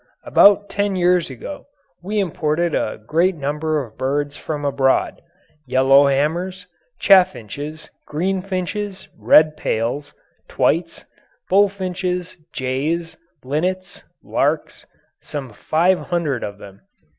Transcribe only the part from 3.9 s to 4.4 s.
birds